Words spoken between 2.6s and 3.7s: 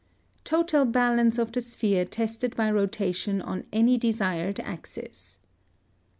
rotation on